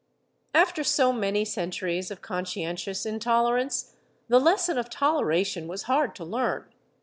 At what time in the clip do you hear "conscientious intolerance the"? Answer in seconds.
2.23-4.39